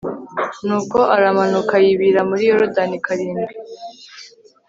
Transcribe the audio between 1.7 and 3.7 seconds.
yibira muri yorodani karindwi